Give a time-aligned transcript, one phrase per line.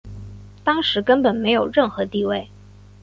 [0.63, 2.49] 当时根本没有任何地位。